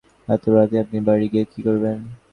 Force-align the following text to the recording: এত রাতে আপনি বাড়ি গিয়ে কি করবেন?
এত 0.27 0.43
রাতে 0.53 0.75
আপনি 0.83 0.97
বাড়ি 1.07 1.25
গিয়ে 1.31 1.45
কি 1.51 1.59
করবেন? 1.67 1.97